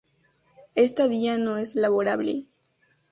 Esta 0.73 1.07
día 1.07 1.33
es 1.35 1.39
no 1.75 1.79
laborable. 1.79 2.47